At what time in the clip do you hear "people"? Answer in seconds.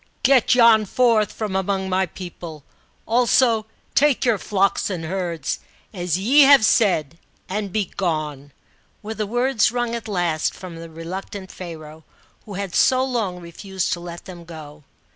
2.07-2.63